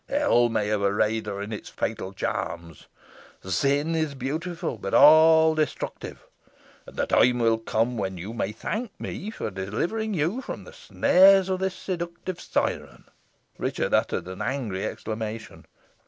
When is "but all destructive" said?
4.79-6.25